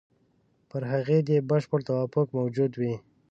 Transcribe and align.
پر 0.69 0.83
هغې 0.91 1.19
دې 1.27 1.37
بشپړ 1.49 1.79
توافق 1.89 2.27
موجود 2.37 2.71
وي. 2.79 2.93